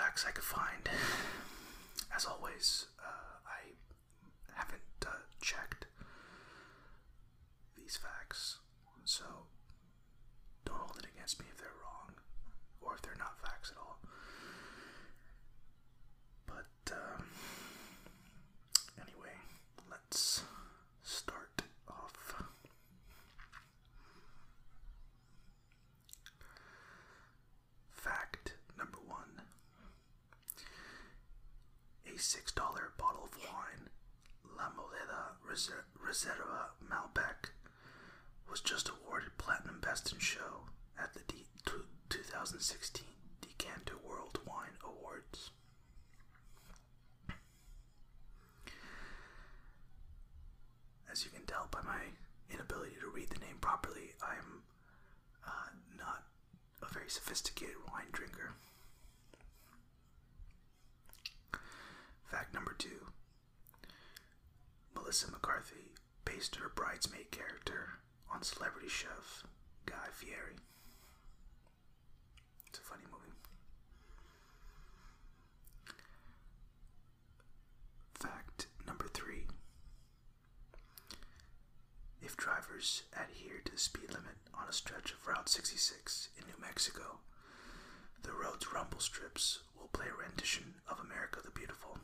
facts 0.00 0.24
I 0.26 0.30
could 0.30 0.44
find. 0.44 0.88
As 2.16 2.24
always, 2.24 2.86
uh, 2.98 3.36
I 3.46 3.60
haven't 4.54 4.80
uh, 5.06 5.10
checked 5.42 5.86
these 7.76 7.98
facts, 7.98 8.58
so 9.04 9.24
don't 10.64 10.78
hold 10.78 10.96
it 10.98 11.06
against 11.14 11.38
me 11.38 11.46
if 11.50 11.58
they're 11.58 11.68
wrong 11.84 12.14
or 12.80 12.94
if 12.94 13.02
they're 13.02 13.14
not 13.18 13.38
facts 13.42 13.70
at 13.72 13.76
all. 13.76 13.98
But 16.46 16.92
um, 16.96 17.24
anyway, 18.98 19.36
let's 19.90 20.42
start 21.02 21.62
off. 21.88 22.42
Fact 27.92 28.54
number 28.78 28.98
one 29.06 29.42
a 32.06 32.18
$6 32.30 32.54
bottle 32.96 33.24
of 33.24 33.36
wine, 33.42 33.88
La 34.56 34.68
Moleda 34.70 35.34
Reserva 35.44 36.70
Malbec, 36.88 37.50
was 38.48 38.60
just 38.60 38.88
awarded 38.88 39.36
Platinum 39.36 39.80
Best 39.80 40.12
in 40.12 40.18
Show 40.20 40.68
at 40.96 41.12
the 41.14 41.20
D- 41.26 41.44
2016 42.08 43.04
Decanter 43.40 43.94
World 44.08 44.38
Wine 44.46 44.76
Awards. 44.84 45.50
As 51.10 51.24
you 51.24 51.30
can 51.32 51.44
tell 51.46 51.66
by 51.72 51.80
my 51.82 52.00
inability 52.52 52.94
to 53.00 53.08
read 53.08 53.30
the 53.30 53.40
name 53.40 53.56
properly, 53.60 54.14
I'm 54.22 54.62
uh, 55.46 55.70
not 55.98 56.24
a 56.82 56.92
very 56.92 57.08
sophisticated 57.10 57.74
wine 57.92 58.06
drinker. 58.12 58.52
Fact 62.30 62.54
number 62.54 62.74
two 62.78 63.06
Melissa 64.94 65.30
Based 66.40 66.56
her 66.56 66.70
bridesmaid 66.74 67.30
character 67.32 67.98
on 68.32 68.42
celebrity 68.42 68.88
chef 68.88 69.44
Guy 69.84 70.08
Fieri. 70.10 70.56
It's 72.66 72.78
a 72.78 72.82
funny 72.82 73.04
movie. 73.12 73.34
Fact 78.14 78.68
number 78.86 79.06
three 79.12 79.48
if 82.22 82.38
drivers 82.38 83.02
adhere 83.12 83.60
to 83.66 83.72
the 83.72 83.78
speed 83.78 84.08
limit 84.08 84.36
on 84.54 84.66
a 84.66 84.72
stretch 84.72 85.12
of 85.12 85.26
Route 85.26 85.50
66 85.50 86.28
in 86.38 86.46
New 86.46 86.58
Mexico, 86.58 87.18
the 88.22 88.32
road's 88.32 88.72
rumble 88.72 89.00
strips 89.00 89.58
will 89.78 89.88
play 89.88 90.06
a 90.06 90.22
rendition 90.26 90.76
of 90.88 91.00
America 91.00 91.40
the 91.44 91.50
Beautiful. 91.50 91.98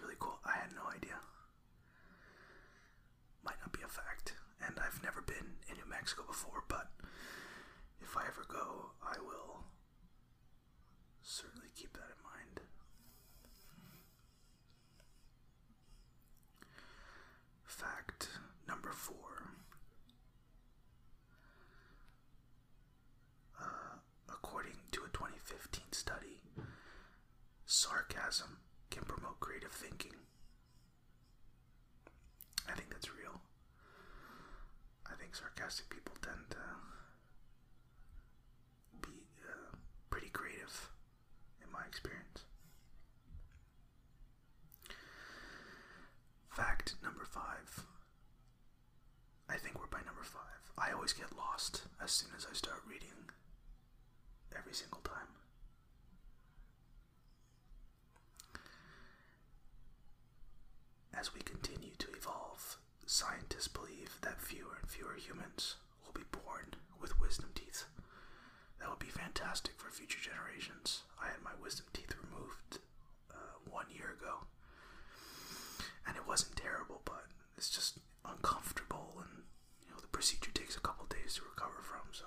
Really 0.00 0.14
cool. 0.18 0.38
I 0.44 0.52
had 0.58 0.72
no 0.74 0.82
idea. 0.94 1.16
Might 3.44 3.58
not 3.60 3.72
be 3.72 3.82
a 3.84 3.88
fact, 3.88 4.34
and 4.64 4.78
I've 4.78 5.02
never 5.02 5.20
been 5.22 5.58
in 5.68 5.76
New 5.76 5.88
Mexico 5.90 6.22
before, 6.26 6.64
but 6.68 6.88
if 8.00 8.16
I 8.16 8.22
ever 8.26 8.44
go, 8.48 8.92
I 9.02 9.18
will 9.20 9.64
certainly 11.22 11.68
keep 11.76 11.92
that 11.94 12.10
in 12.10 12.22
mind. 12.22 12.60
Fact 17.64 18.28
number 18.66 18.90
four. 18.92 19.14
Uh, 23.60 23.98
according 24.28 24.76
to 24.92 25.00
a 25.04 25.08
2015 25.08 25.92
study, 25.92 26.40
sarcasm 27.66 28.58
can 28.98 29.06
promote 29.06 29.38
creative 29.38 29.70
thinking. 29.70 30.14
I 32.68 32.72
think 32.72 32.90
that's 32.90 33.08
real. 33.14 33.40
I 35.06 35.14
think 35.14 35.36
sarcastic 35.36 35.88
people 35.88 36.14
tend 36.20 36.50
to 36.50 36.64
be 39.00 39.22
uh, 39.46 39.76
pretty 40.10 40.30
creative, 40.30 40.90
in 41.62 41.70
my 41.70 41.86
experience. 41.86 42.42
Fact 46.50 46.96
number 47.00 47.24
five. 47.24 47.86
I 49.48 49.56
think 49.56 49.78
we're 49.78 49.86
by 49.86 50.02
number 50.04 50.24
five. 50.24 50.72
I 50.76 50.90
always 50.92 51.12
get 51.12 51.36
lost 51.36 51.82
as 52.02 52.10
soon 52.10 52.30
as 52.36 52.46
I 52.50 52.54
start 52.54 52.82
reading 52.88 53.30
every 54.56 54.74
single 54.74 55.00
time. 55.04 55.37
As 61.18 61.34
we 61.34 61.40
continue 61.40 61.94
to 61.98 62.08
evolve, 62.16 62.76
scientists 63.06 63.66
believe 63.68 64.18
that 64.22 64.40
fewer 64.40 64.76
and 64.80 64.88
fewer 64.88 65.14
humans 65.14 65.74
will 66.04 66.12
be 66.12 66.26
born 66.30 66.74
with 67.00 67.20
wisdom 67.20 67.50
teeth. 67.54 67.84
That 68.78 68.88
would 68.88 68.98
be 69.00 69.06
fantastic 69.10 69.74
for 69.78 69.90
future 69.90 70.20
generations. 70.20 71.02
I 71.20 71.26
had 71.26 71.42
my 71.42 71.50
wisdom 71.60 71.86
teeth 71.92 72.14
removed 72.22 72.78
uh, 73.32 73.58
one 73.70 73.86
year 73.90 74.14
ago, 74.20 74.46
and 76.06 76.16
it 76.16 76.26
wasn't 76.26 76.56
terrible, 76.56 77.00
but 77.04 77.24
it's 77.56 77.70
just 77.70 77.98
uncomfortable, 78.24 79.14
and 79.18 79.42
you 79.82 79.90
know 79.90 80.00
the 80.00 80.06
procedure 80.08 80.52
takes 80.54 80.76
a 80.76 80.80
couple 80.80 81.06
days 81.06 81.34
to 81.34 81.42
recover 81.42 81.82
from. 81.82 82.06
So. 82.12 82.24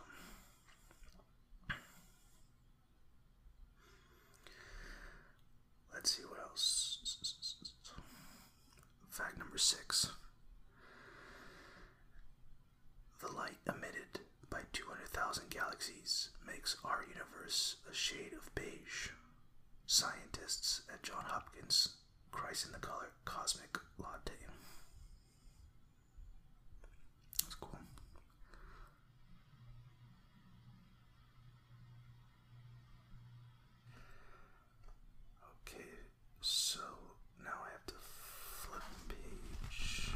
Let's 5.93 6.11
see 6.11 6.23
what 6.23 6.39
else. 6.39 6.97
Fact 9.11 9.37
number 9.37 9.57
six. 9.57 10.09
The 13.19 13.31
light 13.31 13.57
emitted 13.67 14.21
by 14.49 14.61
200,000 14.71 15.49
galaxies 15.49 16.29
makes 16.71 16.85
our 16.85 17.03
universe 17.11 17.77
a 17.89 17.93
shade 17.93 18.31
of 18.33 18.53
beige. 18.55 19.09
Scientists 19.85 20.81
at 20.93 21.03
Johns 21.03 21.27
Hopkins 21.27 21.89
christen 22.31 22.71
the 22.71 22.79
color 22.79 23.09
cosmic 23.25 23.77
latte. 23.97 24.31
That's 27.41 27.55
cool. 27.55 27.77
Okay, 35.67 35.83
so 36.41 36.79
now 37.43 37.51
I 37.65 37.71
have 37.71 37.85
to 37.87 37.93
flip 37.99 38.81
page. 39.09 40.11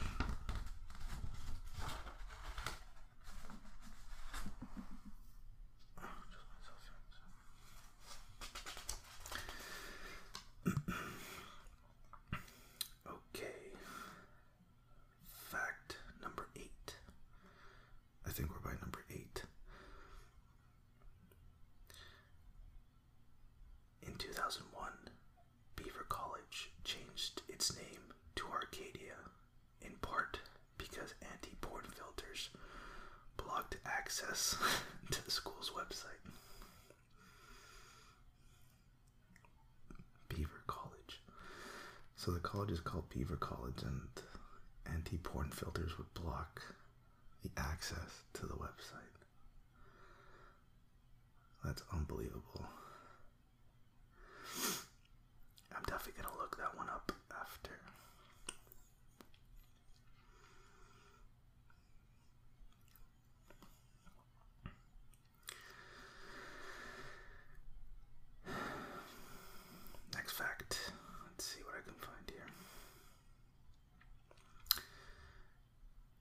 Okay. 13.07 13.45
Fact 15.50 15.97
number 16.21 16.47
eight. 16.56 16.95
I 18.25 18.29
think 18.29 18.50
we're 18.50 18.71
by 18.71 18.77
number 18.81 19.03
eight. 19.12 19.44
In 24.07 24.15
2001, 24.35 24.91
Beaver 25.77 26.05
College 26.09 26.69
changed 26.83 27.41
its 27.47 27.73
name 27.73 28.13
to 28.35 28.43
Arcadia, 28.51 29.15
in 29.81 29.93
part 30.01 30.39
because 30.77 31.13
anti 31.31 31.55
porn 31.61 31.85
filters 31.85 32.49
blocked 33.37 33.77
access 33.85 34.57
to 35.11 35.23
the 35.23 35.31
school's 35.31 35.71
website. 35.71 36.19
Beaver 40.27 40.63
College. 40.67 41.21
So 42.17 42.31
the 42.31 42.39
college 42.39 42.71
is 42.71 42.81
called 42.81 43.07
Beaver 43.09 43.38
College, 43.38 43.83
and 43.83 44.01
anti 44.93 45.15
porn 45.17 45.49
filters 45.49 45.97
would 45.97 46.13
block 46.13 46.61
the 47.41 47.51
access 47.55 48.23
to 48.33 48.45
the 48.45 48.55
website. 48.55 49.15
That's 51.63 51.83
unbelievable. 51.93 52.65
I'm 55.75 55.83
definitely 55.83 56.22
gonna 56.22 56.38
look 56.38 56.57
that 56.57 56.75
one 56.77 56.89
up 56.89 57.12
after. 57.42 57.72
Next 70.13 70.33
fact. 70.33 70.92
Let's 71.27 71.45
see 71.45 71.62
what 71.63 71.75
I 71.77 71.81
can 71.83 71.94
find 72.00 72.31
here. 72.31 72.45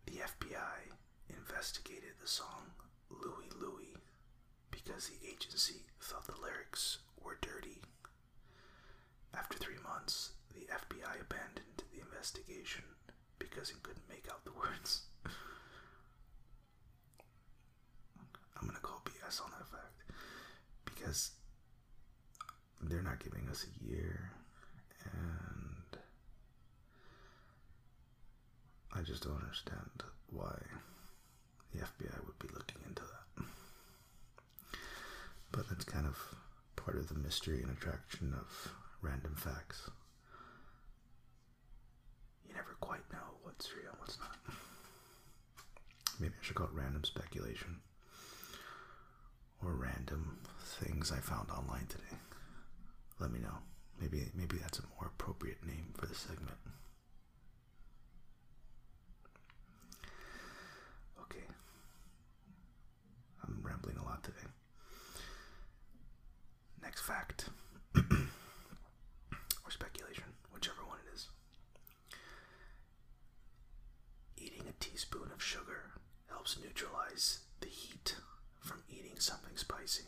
The 0.06 0.22
FBI 0.22 1.36
investigated 1.36 2.14
the 2.20 2.28
song 2.28 2.72
Louie 3.10 3.50
Louie 3.60 3.96
because 4.70 5.08
the 5.08 5.26
agency 5.28 5.84
thought 6.00 6.26
the 6.26 6.40
lyrics 6.42 6.98
investigation 12.24 12.82
because 13.38 13.68
it 13.68 13.82
couldn't 13.82 14.08
make 14.08 14.26
out 14.32 14.42
the 14.46 14.52
words. 14.52 15.02
I'm 18.56 18.66
gonna 18.66 18.78
call 18.80 19.02
BS 19.04 19.42
on 19.42 19.50
that 19.50 19.66
fact 19.68 20.00
because 20.86 21.32
they're 22.80 23.02
not 23.02 23.22
giving 23.22 23.46
us 23.50 23.66
a 23.66 23.84
year, 23.86 24.30
and 25.12 25.98
I 28.94 29.02
just 29.02 29.24
don't 29.24 29.42
understand 29.42 30.02
why 30.30 30.56
the 31.74 31.80
FBI 31.80 32.24
would 32.24 32.38
be 32.38 32.48
looking 32.54 32.80
into 32.88 33.02
that. 33.02 33.44
But 35.52 35.68
that's 35.68 35.84
kind 35.84 36.06
of 36.06 36.16
part 36.74 36.96
of 36.96 37.08
the 37.08 37.16
mystery 37.18 37.60
and 37.62 37.70
attraction 37.70 38.32
of 38.34 38.72
random 39.02 39.34
facts. 39.36 39.90
You 42.54 42.60
never 42.60 42.76
quite 42.80 43.02
know 43.12 43.18
what's 43.42 43.70
real 43.74 43.90
and 43.90 43.98
what's 43.98 44.18
not. 44.18 44.36
Maybe 46.20 46.34
I 46.40 46.44
should 46.44 46.54
call 46.56 46.66
it 46.66 46.72
random 46.72 47.02
speculation. 47.04 47.80
Or 49.64 49.72
random 49.72 50.38
things 50.80 51.10
I 51.10 51.18
found 51.18 51.50
online 51.50 51.86
today. 51.88 52.16
Let 53.18 53.32
me 53.32 53.40
know. 53.40 53.58
Maybe 54.00 54.24
maybe 54.34 54.56
that's 54.58 54.78
a 54.78 54.82
more 54.98 55.06
appropriate 55.14 55.64
name 55.66 55.94
for 55.96 56.06
the 56.06 56.14
segment. 56.14 56.56
Okay. 61.22 61.44
I'm 63.42 63.60
rambling 63.62 63.96
a 63.96 64.04
lot 64.04 64.22
today. 64.22 64.46
Next 66.82 67.02
fact. 67.02 67.48
or 67.96 69.70
speculation, 69.70 70.24
whichever 70.52 70.84
one 70.86 70.98
it 71.06 71.14
is. 71.14 71.28
Eating 74.36 74.64
a 74.68 74.72
teaspoon 74.84 75.30
of 75.32 75.42
sugar 75.42 75.92
helps 76.44 76.62
neutralize 76.62 77.38
the 77.60 77.68
heat 77.68 78.16
from 78.60 78.82
eating 78.90 79.18
something 79.18 79.56
spicy. 79.56 80.02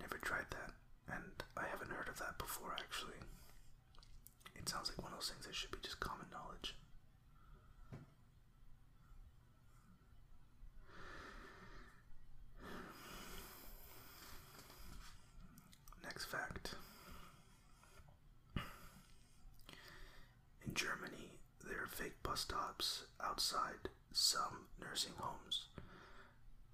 Never 0.00 0.16
tried 0.16 0.46
that, 0.50 0.72
and 1.14 1.44
I 1.54 1.64
haven't 1.70 1.90
heard 1.90 2.08
of 2.08 2.18
that 2.20 2.38
before 2.38 2.74
actually. 2.78 3.18
It 4.56 4.66
sounds 4.70 4.88
like 4.88 5.02
one 5.02 5.12
of 5.12 5.18
those 5.18 5.28
things 5.28 5.44
that 5.44 5.54
should 5.54 5.70
be 5.70 5.76
just 5.82 6.00
common 6.00 6.26
knowledge. 6.32 6.74
Next 16.02 16.24
fact. 16.24 16.74
In 20.68 20.74
Germany, 20.74 21.32
there 21.66 21.82
are 21.82 21.86
fake 21.86 22.22
bus 22.22 22.40
stops 22.40 23.04
outside 23.24 23.88
some 24.12 24.66
nursing 24.98 25.12
homes 25.18 25.66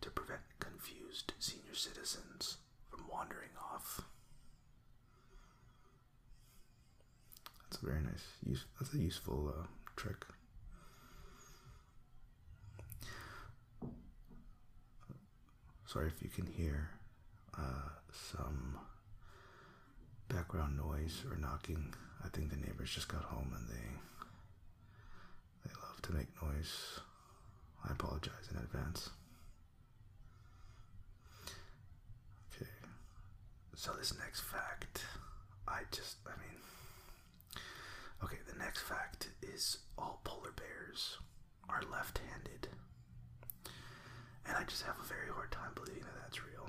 to 0.01 0.09
prevent 0.09 0.41
confused 0.59 1.35
senior 1.39 1.75
citizens 1.75 2.57
from 2.89 3.03
wandering 3.13 3.51
off. 3.75 4.01
That's 7.63 7.83
a 7.83 7.87
very 7.87 8.01
nice, 8.01 8.25
use, 8.47 8.65
that's 8.81 8.95
a 8.95 8.99
useful 8.99 9.53
uh, 9.55 9.67
trick. 9.95 10.25
Sorry 15.85 16.07
if 16.07 16.23
you 16.23 16.31
can 16.31 16.47
hear 16.47 16.89
uh, 17.59 17.91
some 18.11 18.79
background 20.29 20.79
noise 20.79 21.25
or 21.31 21.37
knocking. 21.37 21.93
I 22.25 22.29
think 22.29 22.49
the 22.49 22.57
neighbors 22.57 22.91
just 22.91 23.09
got 23.09 23.23
home 23.25 23.53
and 23.55 23.69
they 23.69 23.91
they 25.67 25.75
love 25.83 26.01
to 26.03 26.13
make 26.15 26.29
noise. 26.43 27.01
I 27.87 27.93
apologize 27.93 28.49
in 28.51 28.57
advance. 28.59 29.11
Okay. 32.55 32.71
So 33.77 33.93
this 33.99 34.15
next 34.19 34.41
fact, 34.41 35.05
I 35.69 35.81
just 35.93 36.17
I 36.27 36.31
mean 36.41 36.59
Okay, 38.23 38.39
the 38.51 38.59
next 38.59 38.81
fact 38.81 39.29
is 39.43 39.79
all 39.99 40.21
polar 40.25 40.53
bears 40.53 41.19
are 41.69 41.83
left-handed. 41.93 42.69
And 44.47 44.57
I 44.57 44.65
just 44.65 44.83
have 44.83 44.97
a 45.01 45.05
very 45.05 45.29
hard 45.33 45.51
time 45.53 45.73
believing 45.75 46.03
that 46.05 46.17
that's 46.23 46.45
real. 46.45 46.69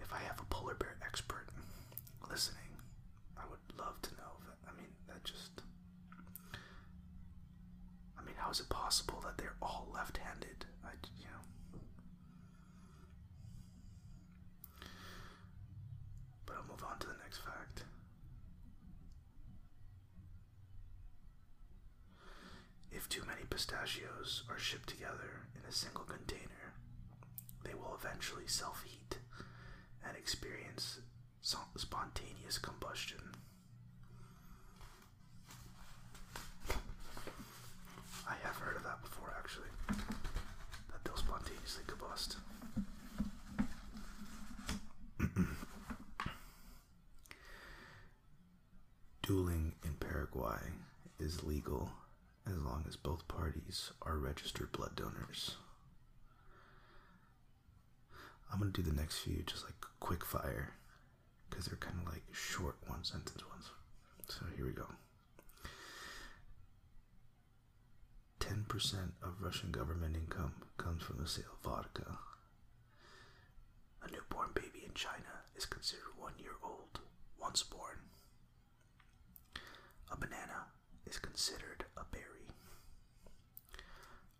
If 0.00 0.12
I 0.12 0.18
have 0.18 0.40
a 0.40 0.44
polar 0.50 0.74
bear 0.74 0.96
expert 1.04 1.48
listening, 2.30 2.78
I 3.36 3.42
would 3.50 3.58
love 3.78 4.00
to 4.02 4.10
know 4.14 4.32
that. 4.46 4.70
I 4.70 4.76
mean, 4.76 4.90
that 5.08 5.24
just. 5.24 5.57
How 8.48 8.52
is 8.52 8.60
it 8.60 8.70
possible 8.70 9.20
that 9.26 9.36
they're 9.36 9.56
all 9.60 9.86
left 9.92 10.16
handed? 10.16 10.64
I, 10.82 10.88
you 11.20 11.26
know. 11.26 11.78
But 16.46 16.56
I'll 16.56 16.64
move 16.66 16.82
on 16.82 16.98
to 17.00 17.06
the 17.08 17.12
next 17.22 17.40
fact. 17.40 17.82
If 22.90 23.06
too 23.10 23.20
many 23.26 23.42
pistachios 23.50 24.44
are 24.48 24.58
shipped 24.58 24.88
together 24.88 25.44
in 25.54 25.68
a 25.68 25.72
single 25.72 26.04
container, 26.04 26.72
they 27.64 27.74
will 27.74 27.98
eventually 28.02 28.46
self 28.46 28.82
heat 28.82 29.18
and 30.06 30.16
experience 30.16 31.00
spontaneous 31.42 32.56
combustion. 32.56 33.20
I 38.28 38.34
have 38.46 38.56
heard 38.56 38.76
of 38.76 38.82
that 38.84 39.00
before, 39.00 39.32
actually. 39.38 39.72
That 39.88 41.02
they'll 41.04 41.16
Dueling 49.22 49.74
in 49.84 49.94
Paraguay 50.00 50.58
is 51.20 51.44
legal 51.44 51.90
as 52.46 52.56
long 52.58 52.84
as 52.88 52.96
both 52.96 53.28
parties 53.28 53.92
are 54.02 54.18
registered 54.18 54.72
blood 54.72 54.96
donors. 54.96 55.54
I'm 58.52 58.58
gonna 58.58 58.72
do 58.72 58.82
the 58.82 58.92
next 58.92 59.18
few 59.18 59.42
just 59.46 59.64
like 59.64 59.74
quick 60.00 60.24
fire 60.24 60.74
because 61.48 61.66
they're 61.66 61.76
kind 61.76 61.98
of 62.04 62.12
like 62.12 62.24
short 62.32 62.76
one 62.86 63.04
sentence 63.04 63.42
ones. 63.48 63.70
So 64.28 64.44
here 64.56 64.66
we 64.66 64.72
go. 64.72 64.86
10% 68.68 68.94
of 69.22 69.40
Russian 69.40 69.70
government 69.70 70.14
income 70.14 70.52
comes 70.76 71.02
from 71.02 71.16
the 71.18 71.28
sale 71.28 71.44
of 71.52 71.70
vodka. 71.70 72.18
A 74.02 74.10
newborn 74.10 74.50
baby 74.54 74.84
in 74.84 74.92
China 74.94 75.44
is 75.56 75.64
considered 75.64 76.12
one 76.18 76.34
year 76.38 76.56
old 76.62 77.00
once 77.40 77.62
born. 77.62 77.98
A 80.12 80.16
banana 80.16 80.66
is 81.06 81.18
considered 81.18 81.84
a 81.96 82.02
berry. 82.12 82.48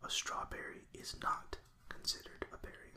A 0.05 0.11
strawberry 0.11 0.85
is 0.93 1.17
not 1.23 1.57
considered 1.89 2.45
a 2.53 2.59
berry. 2.59 2.93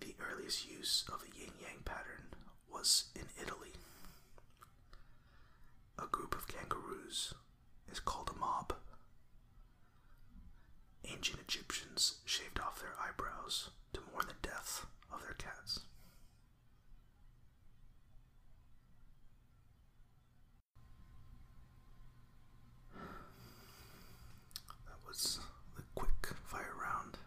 The 0.00 0.14
earliest 0.30 0.68
use 0.70 1.04
of 1.12 1.20
the 1.20 1.36
yin 1.36 1.50
yang 1.60 1.82
pattern 1.84 2.28
was 2.72 3.06
in 3.16 3.26
Italy. 3.42 3.72
A 5.98 6.06
group 6.06 6.34
of 6.34 6.46
kangaroos 6.46 7.34
is 7.94 8.00
called 8.00 8.28
a 8.34 8.38
mob. 8.38 8.72
Ancient 11.04 11.38
Egyptians 11.40 12.16
shaved 12.24 12.58
off 12.58 12.80
their 12.80 12.94
eyebrows 13.00 13.70
to 13.92 14.00
mourn 14.12 14.24
the 14.26 14.34
death 14.48 14.86
of 15.12 15.22
their 15.22 15.34
cats. 15.34 15.80
That 24.86 24.98
was 25.06 25.38
the 25.76 25.82
quick 25.94 26.34
fire 26.44 26.74
round. 26.82 27.18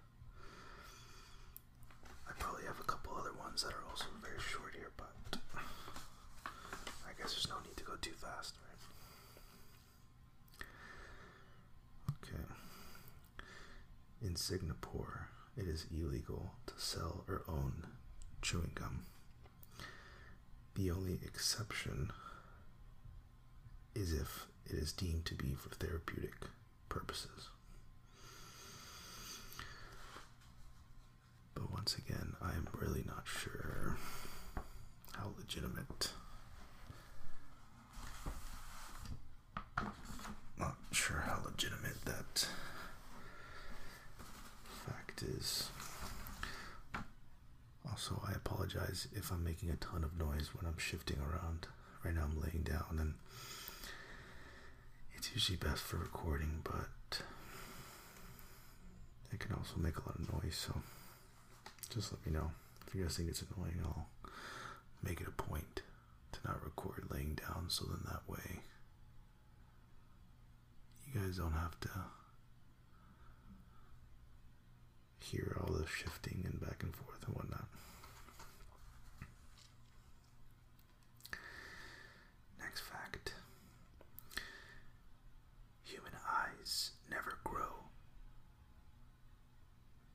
I 2.28 2.34
probably 2.38 2.66
have 2.66 2.80
a 2.82 2.84
couple 2.84 3.14
other 3.18 3.34
ones 3.40 3.64
that 3.64 3.72
are 3.72 3.84
also 3.90 4.08
very 4.22 4.40
short 4.42 4.74
here, 4.76 4.92
but 4.98 5.40
I 7.08 7.14
guess 7.18 7.32
there's 7.32 7.48
no 7.48 7.56
need 7.66 7.78
to 7.78 7.86
go 7.86 7.94
too 8.02 8.12
fast, 8.12 8.56
right? 8.68 8.74
Okay. 12.24 12.44
In 14.22 14.27
Singapore, 14.38 15.30
it 15.58 15.68
is 15.68 15.86
illegal 15.92 16.52
to 16.68 16.74
sell 16.78 17.24
or 17.28 17.44
own 17.48 17.88
chewing 18.42 18.72
gum. 18.76 19.02
The 20.76 20.92
only 20.92 21.20
exception 21.26 22.12
is 23.96 24.14
if 24.14 24.46
it 24.68 24.76
is 24.76 24.94
deemed 24.94 25.26
to 25.26 25.36
be 25.36 25.56
for 25.56 25.70
therapeutic 25.70 26.36
purposes. 26.88 27.50
But 31.56 31.72
once 31.72 31.98
again, 31.98 32.36
I 32.42 32.52
am 32.52 32.68
really 32.74 33.04
not 33.08 33.24
sure 33.26 33.98
how 35.14 35.32
legitimate. 35.38 36.12
Not 40.60 40.76
sure 40.92 41.24
how 41.26 41.40
legitimate 41.46 42.04
that 42.06 42.48
fact 44.86 45.06
is. 45.24 45.70
Also, 47.90 48.22
I 48.28 48.34
apologize 48.34 49.08
if 49.14 49.32
I'm 49.32 49.44
making 49.44 49.70
a 49.70 49.76
ton 49.76 50.04
of 50.04 50.18
noise 50.18 50.50
when 50.54 50.66
I'm 50.68 50.78
shifting 50.78 51.18
around. 51.20 51.68
Right 52.04 52.14
now, 52.14 52.24
I'm 52.24 52.40
laying 52.40 52.64
down, 52.64 52.98
and 53.00 53.14
it's 55.16 55.32
usually 55.34 55.58
best 55.58 55.82
for 55.82 55.98
recording, 55.98 56.62
but 56.64 57.22
it 59.32 59.40
can 59.40 59.54
also 59.56 59.78
make 59.78 59.98
a 59.98 60.02
lot 60.02 60.16
of 60.20 60.32
noise, 60.34 60.56
so 60.56 60.74
just 61.94 62.12
let 62.12 62.26
me 62.26 62.32
know. 62.32 62.52
If 62.88 62.96
you 62.96 63.04
guys 63.04 63.18
think 63.18 63.30
it's 63.30 63.44
annoying, 63.56 63.80
I'll 63.84 64.08
make 65.04 65.22
it 65.22 65.28
a 65.28 65.32
point 65.32 65.82
to 66.34 66.40
not 66.46 66.64
record 66.64 67.06
laying 67.12 67.36
down 67.36 67.66
so 67.70 67.86
then 67.86 68.00
that 68.06 68.22
way 68.28 68.60
you 71.06 71.20
guys 71.20 71.38
don't 71.38 71.54
have 71.54 71.80
to 71.82 71.90
hear 75.32 75.58
all 75.60 75.74
the 75.74 75.86
shifting 75.88 76.44
and 76.46 76.60
back 76.62 76.84
and 76.84 76.96
forth 76.96 77.24
and 77.26 77.36
whatnot. 77.36 77.68
Next 82.60 82.82
fact 82.82 83.34
human 85.84 86.14
eyes 86.30 86.92
never 87.10 87.40
grow. 87.44 87.76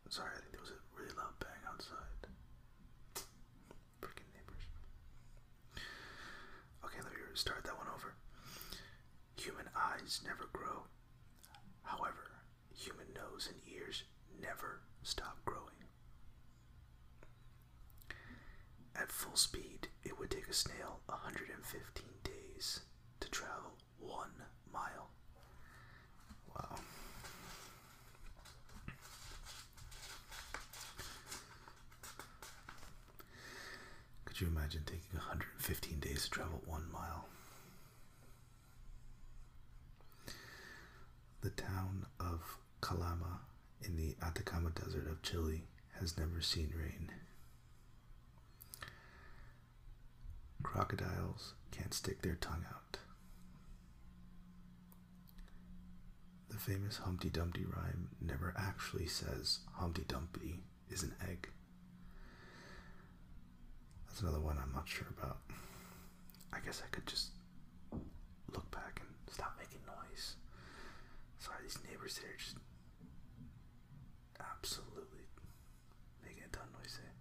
Sorry, 0.09 0.31
I 0.37 0.41
think 0.41 0.53
there 0.53 0.61
was 0.61 0.71
a 0.71 0.81
really 0.97 1.13
loud 1.17 1.39
bang 1.41 1.61
outside. 1.69 1.97
Freaking 4.01 4.29
neighbors. 4.33 4.65
Okay, 6.85 6.99
let 7.03 7.13
me 7.13 7.19
start 7.35 7.65
that 7.65 7.77
one 7.77 7.89
over. 7.95 8.15
Human 9.37 9.69
eyes 9.77 10.21
never 10.25 10.49
grow. 10.53 10.85
However, 11.83 12.31
human 12.75 13.07
nose 13.15 13.49
and 13.51 13.61
ears 13.75 14.05
never 14.41 14.81
stop 15.03 15.39
growing. 15.45 15.61
At 18.95 19.11
full 19.33 19.37
speed, 19.39 19.89
it 20.05 20.19
would 20.19 20.31
take 20.31 20.47
a 20.49 20.53
snail 20.53 21.01
115 21.07 22.05
days 22.23 22.81
to 23.19 23.31
travel 23.31 23.73
one 23.99 24.29
mile. 24.71 25.09
Wow. 26.55 26.77
Could 34.27 34.39
you 34.39 34.49
imagine 34.49 34.83
taking 34.85 35.01
115 35.15 35.99
days 36.01 36.25
to 36.25 36.31
travel 36.31 36.61
one 36.67 36.85
mile? 36.93 37.25
The 41.41 41.51
town 41.51 42.05
of 42.21 42.59
Calama 42.83 43.39
in 43.83 43.97
the 43.97 44.15
Atacama 44.23 44.71
Desert 44.71 45.09
of 45.09 45.23
Chile 45.23 45.63
has 45.99 46.19
never 46.19 46.43
seen 46.43 46.71
rain. 46.79 47.12
Crocodiles 50.63 51.55
can't 51.71 51.95
stick 51.95 52.23
their 52.23 52.37
tongue 52.37 52.65
out. 52.69 52.99
The 56.51 56.59
famous 56.59 56.99
Humpty 56.99 57.31
Dumpty 57.31 57.65
rhyme 57.65 58.09
never 58.21 58.55
actually 58.57 59.07
says 59.07 59.61
Humpty 59.75 60.05
Dumpty 60.07 60.61
is 60.91 61.03
an 61.03 61.15
egg. 61.29 61.49
That's 64.07 64.21
another 64.21 64.41
one 64.41 64.59
I'm 64.63 64.73
not 64.73 64.89
sure 64.89 65.07
about. 65.19 65.39
I 66.53 66.59
guess 66.65 66.83
I 66.85 66.89
could 66.95 67.07
just 67.07 67.31
look 68.55 68.71
back 68.71 69.01
and 69.01 69.09
stop 69.33 69.55
making 69.59 69.81
noise. 69.87 70.37
Sorry, 71.39 71.59
these 71.63 71.79
neighbors 71.91 72.19
here 72.19 72.31
just 72.39 72.57
absolutely 74.39 75.25
making 76.25 76.43
a 76.45 76.55
ton 76.55 76.65
of 76.73 76.81
noise 76.81 76.99
there. 77.01 77.13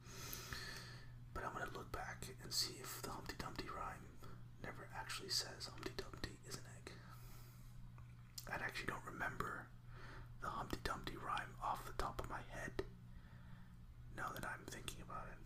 But 1.33 1.43
I'm 1.45 1.53
gonna 1.53 1.71
look 1.73 1.91
see 2.51 2.75
if 2.81 3.01
the 3.01 3.09
Humpty 3.09 3.35
Dumpty 3.37 3.65
rhyme 3.73 4.03
never 4.61 4.87
actually 4.99 5.29
says 5.29 5.69
Humpty 5.71 5.91
Dumpty 5.95 6.31
is 6.47 6.55
an 6.55 6.63
egg. 6.83 6.91
I 8.51 8.55
actually 8.55 8.87
don't 8.87 9.05
remember 9.13 9.67
the 10.41 10.49
Humpty 10.49 10.77
Dumpty 10.83 11.13
rhyme 11.15 11.55
off 11.63 11.85
the 11.85 11.93
top 11.93 12.19
of 12.21 12.29
my 12.29 12.41
head 12.49 12.83
now 14.17 14.27
that 14.35 14.43
I'm 14.43 14.65
thinking 14.67 14.97
about 15.07 15.27
it. 15.31 15.39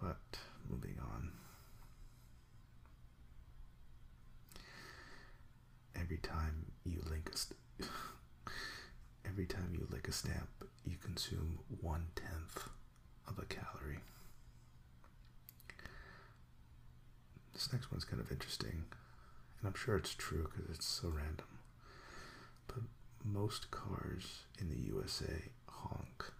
But 0.00 0.38
moving 0.70 0.96
on. 1.00 1.32
Every 5.94 6.18
time 6.18 6.72
you 6.84 7.02
link 7.10 7.30
a 7.30 7.84
every 9.28 9.44
time 9.46 9.70
you 9.72 9.86
lick 9.90 10.08
a 10.08 10.12
stamp, 10.12 10.48
you 10.86 10.96
consume 10.96 11.58
one 11.82 12.06
tenth 12.16 12.70
of 13.28 13.38
a 13.38 13.46
calorie. 13.46 14.00
This 17.52 17.72
next 17.72 17.90
one's 17.90 18.04
kind 18.04 18.20
of 18.22 18.30
interesting, 18.30 18.84
and 19.58 19.66
I'm 19.66 19.74
sure 19.74 19.96
it's 19.96 20.14
true 20.14 20.48
because 20.50 20.74
it's 20.74 20.86
so 20.86 21.08
random. 21.08 21.46
But 22.66 22.82
most 23.24 23.70
cars 23.70 24.44
in 24.60 24.68
the 24.68 24.78
USA 24.94 25.50
honk 25.66 26.32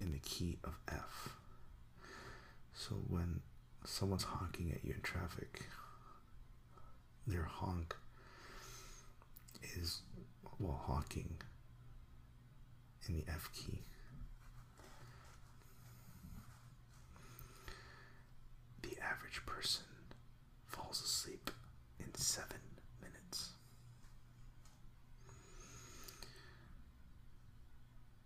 in 0.00 0.12
the 0.12 0.18
key 0.18 0.58
of 0.64 0.78
F. 0.88 1.36
So 2.74 2.96
when 3.08 3.40
someone's 3.84 4.24
honking 4.24 4.72
at 4.72 4.84
you 4.84 4.94
in 4.94 5.00
traffic, 5.00 5.66
their 7.26 7.44
honk 7.44 7.94
is 9.76 10.02
while 10.58 10.80
honking 10.86 11.36
in 13.08 13.14
the 13.14 13.24
F 13.28 13.50
key. 13.54 13.84
Average 19.10 19.44
person 19.46 19.84
falls 20.66 21.00
asleep 21.02 21.50
in 21.98 22.14
seven 22.14 22.60
minutes. 23.00 23.50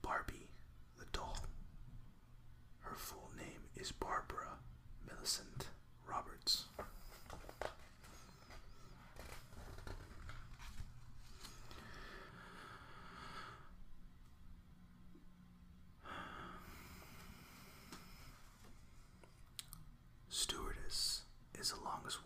Barbie 0.02 0.48
the 0.98 1.06
doll. 1.12 1.36
Her 2.80 2.96
full 2.96 3.30
name 3.36 3.62
is 3.76 3.92
Barbara 3.92 4.58
Millicent 5.06 5.66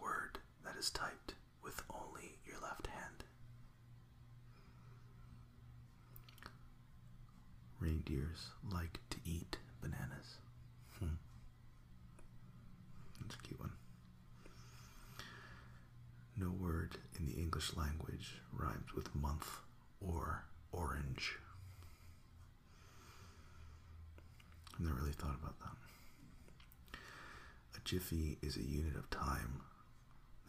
word 0.00 0.38
that 0.64 0.76
is 0.79 0.91
typed 0.91 1.35
with 1.62 1.83
only 1.91 2.37
your 2.47 2.61
left 2.61 2.87
hand. 2.87 3.25
Reindeers 7.81 8.50
like 8.73 8.99
to 9.11 9.19
eat 9.25 9.59
bananas. 9.81 10.38
Hmm. 10.99 11.17
That's 13.21 13.35
a 13.35 13.38
cute 13.38 13.61
one. 13.61 13.73
No 16.37 16.50
word 16.50 16.97
in 17.19 17.26
the 17.26 17.33
English 17.35 17.76
language 17.76 18.41
rhymes 18.53 18.95
with 18.95 19.14
month 19.14 19.47
or 20.00 20.45
orange. 20.73 21.38
I've 24.75 24.81
never 24.81 24.95
really 24.97 25.12
thought 25.12 25.37
about 25.41 25.59
that. 25.61 26.99
A 27.76 27.81
jiffy 27.85 28.38
is 28.43 28.57
a 28.57 28.62
unit 28.62 28.97
of 28.97 29.09
time 29.11 29.61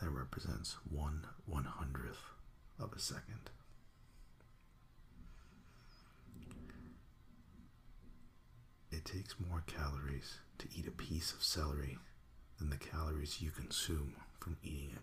that 0.01 0.09
represents 0.09 0.77
one 0.89 1.25
one 1.45 1.65
hundredth 1.65 2.19
of 2.79 2.91
a 2.93 2.99
second. 2.99 3.49
It 8.91 9.05
takes 9.05 9.35
more 9.39 9.63
calories 9.67 10.39
to 10.57 10.67
eat 10.75 10.87
a 10.87 10.91
piece 10.91 11.33
of 11.33 11.43
celery 11.43 11.97
than 12.59 12.69
the 12.69 12.77
calories 12.77 13.41
you 13.41 13.51
consume 13.51 14.15
from 14.39 14.57
eating 14.63 14.91
it. 14.95 15.01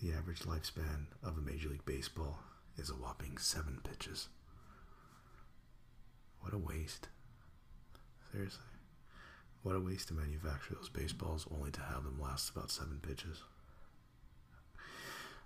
The 0.00 0.12
average 0.12 0.40
lifespan 0.40 1.06
of 1.22 1.38
a 1.38 1.40
Major 1.40 1.68
League 1.68 1.86
Baseball 1.86 2.40
is 2.76 2.90
a 2.90 2.94
whopping 2.94 3.38
seven 3.38 3.80
pitches. 3.84 4.28
What 6.40 6.52
a 6.52 6.58
waste. 6.58 7.08
Seriously. 8.32 8.71
What 9.62 9.76
a 9.76 9.80
waste 9.80 10.08
to 10.08 10.14
manufacture 10.14 10.74
those 10.74 10.88
baseballs 10.88 11.46
only 11.54 11.70
to 11.72 11.80
have 11.80 12.02
them 12.04 12.20
last 12.20 12.50
about 12.50 12.70
seven 12.70 12.98
pitches. 13.00 13.42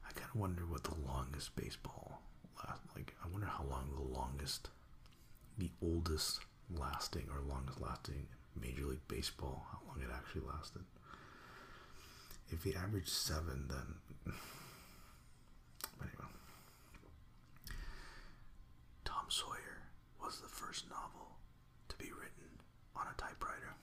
I 0.08 0.12
kind 0.12 0.30
of 0.32 0.40
wonder 0.40 0.62
what 0.62 0.84
the 0.84 0.94
longest 1.06 1.54
baseball 1.54 2.20
last. 2.58 2.80
Like, 2.94 3.14
I 3.22 3.28
wonder 3.28 3.46
how 3.46 3.64
long 3.64 3.90
the 3.94 4.18
longest, 4.18 4.70
the 5.58 5.70
oldest 5.82 6.40
lasting 6.74 7.28
or 7.30 7.40
longest 7.46 7.80
lasting 7.80 8.26
Major 8.58 8.86
League 8.86 9.06
Baseball, 9.08 9.66
how 9.70 9.78
long 9.86 10.00
it 10.02 10.10
actually 10.14 10.42
lasted. 10.48 10.82
If 12.50 12.62
he 12.64 12.74
averaged 12.74 13.08
seven, 13.08 13.66
then. 13.68 14.32
anyway. 16.00 16.30
Tom 19.04 19.26
Sawyer 19.28 19.82
was 20.22 20.40
the 20.40 20.48
first 20.48 20.88
novel 20.88 21.36
to 21.88 21.96
be 21.96 22.06
written 22.12 22.60
on 22.94 23.06
a 23.12 23.20
typewriter. 23.20 23.74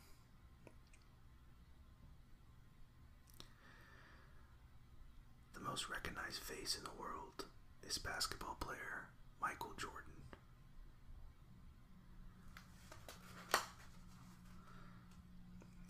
Most 5.73 5.89
recognized 5.89 6.37
face 6.37 6.77
in 6.77 6.83
the 6.83 7.01
world 7.01 7.45
is 7.81 7.97
basketball 7.97 8.55
player 8.59 9.07
Michael 9.41 9.71
Jordan. 9.75 10.13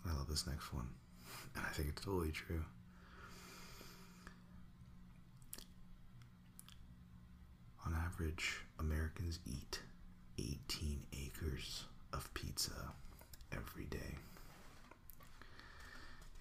I 0.08 0.16
love 0.16 0.26
this 0.26 0.46
next 0.46 0.72
one, 0.72 0.88
and 1.54 1.66
I 1.66 1.68
think 1.68 1.90
it's 1.90 2.02
totally 2.02 2.32
true. 2.32 2.64
On 7.84 7.94
average, 7.94 8.60
Americans 8.78 9.38
eat 9.44 9.80
18 10.38 11.04
acres 11.26 11.84
of 12.14 12.32
pizza 12.32 12.72
every 13.52 13.84
day. 13.84 14.14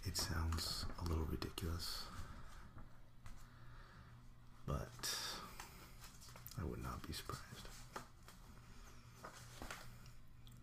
It 0.05 0.15
sounds 0.15 0.85
a 0.99 1.09
little 1.09 1.25
ridiculous, 1.25 2.03
but 4.65 5.17
I 6.61 6.65
would 6.65 6.81
not 6.81 7.05
be 7.05 7.13
surprised. 7.13 7.41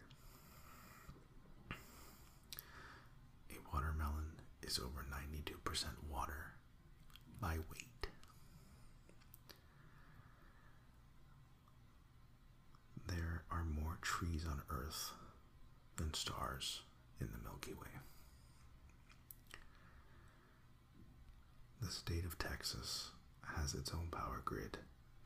A 3.52 3.58
watermelon 3.73 4.39
is 4.62 4.78
over 4.80 5.06
92% 5.12 5.59
water 6.10 6.53
by 7.39 7.58
weight. 7.71 8.08
There 13.08 13.43
are 13.51 13.63
more 13.63 13.97
trees 14.01 14.45
on 14.49 14.62
Earth 14.69 15.12
than 15.97 16.13
stars 16.13 16.82
in 17.21 17.27
the 17.32 17.43
Milky 17.47 17.73
Way. 17.73 17.88
The 21.82 21.91
state 21.91 22.25
of 22.25 22.38
Texas 22.38 23.12
has 23.55 23.73
its 23.73 23.91
own 23.93 24.08
power 24.12 24.41
grid 24.43 24.77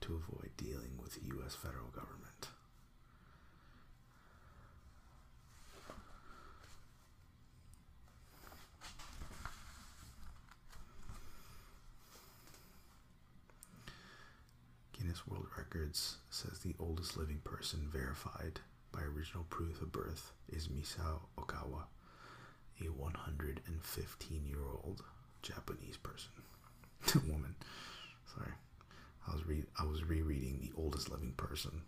to 0.02 0.16
avoid 0.16 0.52
dealing 0.58 0.98
with 1.02 1.14
the 1.16 1.26
U.S. 1.38 1.56
federal 1.56 1.88
government. 1.88 2.23
World 15.28 15.48
Records 15.58 16.18
says 16.30 16.60
the 16.60 16.76
oldest 16.80 17.18
living 17.18 17.40
person 17.44 17.88
verified 17.92 18.60
by 18.92 19.02
original 19.02 19.46
proof 19.50 19.82
of 19.82 19.92
birth 19.92 20.32
is 20.50 20.68
Misao 20.68 21.22
Okawa, 21.38 21.84
a 22.82 22.86
115 22.92 24.46
year 24.46 24.60
old 24.84 25.02
Japanese 25.42 25.98
person. 25.98 26.32
Woman. 27.32 27.56
Sorry. 28.36 28.52
I 29.28 29.34
was 29.34 29.46
re- 29.46 29.66
I 29.80 29.86
was 29.86 30.04
rereading 30.04 30.60
the 30.62 30.72
oldest 30.82 31.10
living 31.10 31.34
person. 31.38 31.82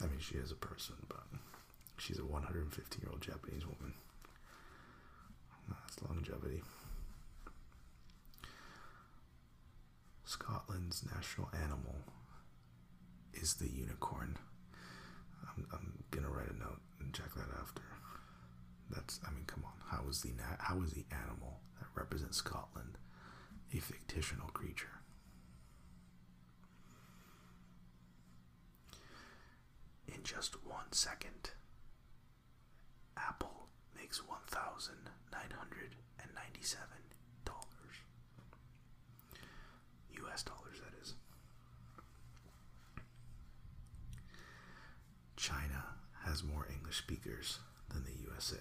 I 0.00 0.06
mean, 0.06 0.18
she 0.20 0.36
is 0.36 0.50
a 0.50 0.56
person, 0.56 0.96
but 1.08 1.22
she's 1.98 2.18
a 2.18 2.24
115 2.24 3.00
year 3.02 3.10
old 3.10 3.20
Japanese 3.20 3.64
woman. 3.66 3.94
That's 5.68 6.02
longevity. 6.08 6.62
Scotland's 10.26 11.04
national 11.14 11.48
animal 11.54 11.94
is 13.32 13.54
the 13.54 13.68
unicorn. 13.68 14.36
I'm, 15.56 15.66
I'm 15.72 16.04
gonna 16.10 16.28
write 16.28 16.50
a 16.50 16.58
note 16.58 16.80
and 17.00 17.14
check 17.14 17.32
that 17.36 17.48
after. 17.60 17.82
That's 18.90 19.20
I 19.26 19.30
mean, 19.32 19.44
come 19.46 19.64
on. 19.64 19.72
How 19.88 20.08
is 20.08 20.22
the 20.22 20.30
na- 20.30 20.58
how 20.58 20.82
is 20.82 20.92
the 20.92 21.04
animal 21.12 21.60
that 21.78 21.86
represents 21.94 22.38
Scotland 22.38 22.98
a 23.72 23.78
fictional 23.78 24.48
creature? 24.48 25.00
In 30.08 30.22
just 30.24 30.56
one 30.64 30.90
second, 30.92 31.50
Apple 33.16 33.68
makes 33.96 34.26
one 34.26 34.44
thousand 34.48 35.10
nine 35.32 35.52
hundred 35.56 35.94
and 36.20 36.30
ninety-seven 36.34 37.14
dollars. 37.44 37.62
U.S. 40.36 40.42
dollars, 40.42 40.76
that 40.84 40.92
is. 41.02 41.14
China 45.36 45.84
has 46.26 46.44
more 46.44 46.66
English 46.70 46.98
speakers 46.98 47.58
than 47.88 48.04
the 48.04 48.12
USA. 48.22 48.56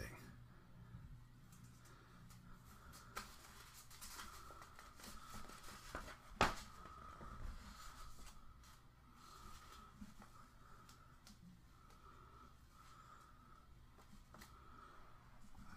I 6.40 6.46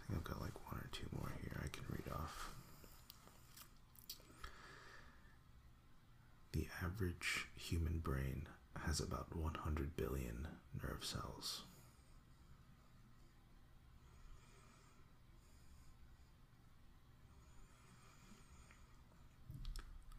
think 0.06 0.14
I've 0.14 0.22
got 0.24 0.40
like 0.40 0.54
one 0.70 0.76
or 0.80 0.88
two 0.92 1.06
more 1.18 1.32
here 1.42 1.60
I 1.64 1.68
can 1.68 1.82
read 1.90 2.12
off. 2.14 2.50
The 6.52 6.66
average 6.98 7.46
human 7.54 8.00
brain 8.00 8.44
has 8.86 8.98
about 8.98 9.26
100 9.32 9.96
billion 9.96 10.48
nerve 10.82 11.04
cells. 11.04 11.62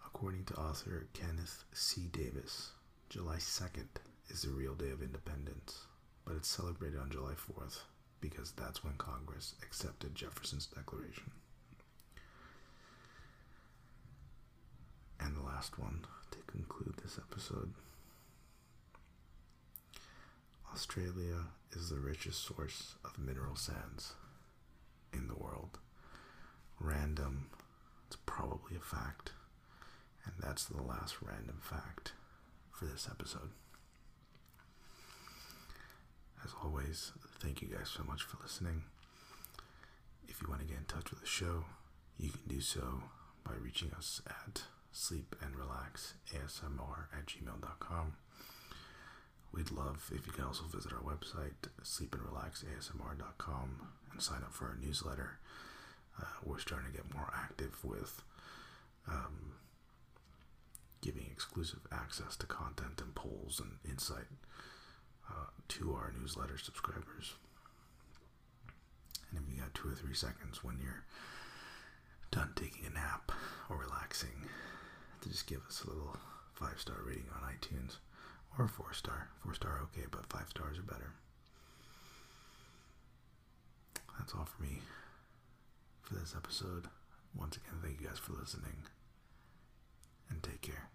According 0.06 0.46
to 0.46 0.54
author 0.56 1.08
Kenneth 1.14 1.66
C. 1.74 2.08
Davis, 2.12 2.72
July 3.10 3.38
2nd 3.38 3.88
is 4.30 4.44
the 4.44 4.50
real 4.50 4.76
day 4.76 4.92
of 4.92 5.02
independence, 5.02 5.82
but 6.26 6.36
it's 6.38 6.50
celebrated 6.50 7.00
on 7.00 7.10
July 7.10 7.34
4th 7.34 7.80
because 8.22 8.54
that's 8.54 8.86
when 8.86 8.94
Congress 8.98 9.56
accepted 9.64 10.16
Jefferson's 10.16 10.68
Declaration. 10.68 11.32
And 15.20 15.36
the 15.36 15.42
last 15.42 15.78
one 15.78 16.06
to 16.32 16.38
conclude 16.48 16.96
this 17.02 17.18
episode 17.18 17.74
Australia 20.74 21.46
is 21.74 21.90
the 21.90 21.98
richest 22.00 22.44
source 22.46 22.96
of 23.04 23.18
mineral 23.20 23.56
sands 23.56 24.14
in 25.12 25.28
the 25.28 25.36
world. 25.36 25.80
Random, 26.80 27.50
it's 28.08 28.18
probably 28.26 28.76
a 28.78 28.80
fact. 28.80 29.32
And 30.26 30.34
that's 30.40 30.66
the 30.66 30.82
last 30.82 31.16
random 31.22 31.60
fact 31.62 32.14
for 32.72 32.86
this 32.86 33.08
episode. 33.10 33.50
As 36.44 36.52
always, 36.64 37.12
thank 37.40 37.62
you 37.62 37.68
guys 37.68 37.90
so 37.90 38.04
much 38.04 38.24
for 38.24 38.38
listening. 38.42 38.84
If 40.28 40.42
you 40.42 40.48
want 40.48 40.62
to 40.62 40.68
get 40.68 40.78
in 40.78 40.86
touch 40.86 41.10
with 41.10 41.20
the 41.22 41.28
show, 41.28 41.66
you 42.18 42.30
can 42.30 42.42
do 42.48 42.62
so 42.62 43.04
by 43.44 43.54
reaching 43.62 43.92
us 43.98 44.22
at 44.28 44.64
sleepandrelaxasmr 45.00 47.08
at 47.18 47.26
gmail.com. 47.26 48.14
We'd 49.54 49.72
love 49.72 50.12
if 50.14 50.28
you 50.28 50.34
can 50.34 50.44
also 50.44 50.66
visit 50.66 50.92
our 50.92 51.00
website, 51.00 51.70
sleepandrelaxasmr.com, 51.82 53.88
and 54.12 54.22
sign 54.22 54.44
up 54.44 54.54
for 54.54 54.66
our 54.66 54.76
newsletter. 54.82 55.40
Uh, 56.20 56.26
we're 56.44 56.60
starting 56.60 56.92
to 56.92 56.98
get 56.98 57.14
more 57.14 57.32
active 57.34 57.82
with 57.84 58.22
um, 59.08 59.54
giving 61.02 61.26
exclusive 61.32 61.80
access 61.92 62.36
to 62.36 62.46
content 62.46 63.02
and 63.02 63.16
polls 63.16 63.60
and 63.64 63.78
insight 63.90 64.28
uh, 65.30 65.46
to 65.70 65.94
our 65.94 66.12
newsletter 66.20 66.58
subscribers. 66.58 67.36
And 69.32 69.40
if 69.40 69.48
you 69.56 69.62
got 69.62 69.74
two 69.74 69.88
or 69.88 69.96
three 69.96 70.14
seconds 70.14 70.62
when 70.64 70.78
you're 70.82 71.06
done 72.32 72.52
taking 72.56 72.86
a 72.86 72.90
nap 72.90 73.32
or 73.70 73.78
relaxing, 73.78 74.48
to 75.22 75.30
just 75.30 75.48
give 75.48 75.62
us 75.68 75.84
a 75.84 75.90
little 75.90 76.16
five 76.54 76.80
star 76.80 76.98
rating 77.06 77.26
on 77.36 77.50
iTunes 77.50 77.98
or 78.58 78.68
four 78.68 78.94
star. 78.94 79.30
Four 79.44 79.54
star 79.54 79.80
okay, 79.84 80.08
but 80.12 80.26
five 80.32 80.50
stars 80.50 80.78
are 80.78 80.84
better. 80.84 81.14
That's 84.18 84.34
all 84.34 84.46
for 84.46 84.62
me 84.62 84.82
for 86.02 86.16
this 86.16 86.34
episode. 86.36 86.88
Once 87.38 87.58
again, 87.58 87.80
thank 87.82 88.02
you 88.02 88.08
guys 88.08 88.18
for 88.20 88.34
listening 88.34 88.84
and 90.30 90.44
take 90.44 90.62
care. 90.62 90.90